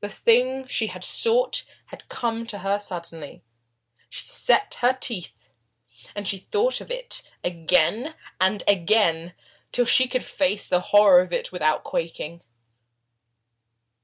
The 0.00 0.08
thing 0.08 0.66
she 0.66 0.88
had 0.88 1.04
sought 1.04 1.62
had 1.86 2.08
come 2.08 2.44
to 2.48 2.58
her 2.58 2.80
suddenly. 2.80 3.44
She 4.10 4.26
set 4.26 4.74
her 4.80 4.92
teeth, 5.00 5.48
and 6.12 6.26
thought 6.26 6.80
of 6.80 6.90
it 6.90 7.22
again 7.44 8.16
and 8.40 8.64
again, 8.66 9.32
till 9.70 9.84
she 9.84 10.08
could 10.08 10.24
face 10.24 10.66
the 10.66 10.80
horror 10.90 11.22
of 11.22 11.32
it 11.32 11.52
without 11.52 11.84
quaking. 11.84 12.42